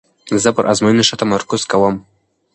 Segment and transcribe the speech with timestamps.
[0.43, 1.95] زه پر آزموینو ښه تمرکز کوم.